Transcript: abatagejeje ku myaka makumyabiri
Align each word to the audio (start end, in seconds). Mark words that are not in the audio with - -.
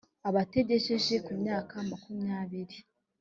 abatagejeje 0.29 1.15
ku 1.25 1.31
myaka 1.41 1.75
makumyabiri 1.89 2.77